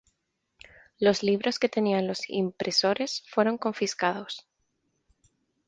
[0.97, 4.47] Los libros que tenían los impresores fueron confiscados.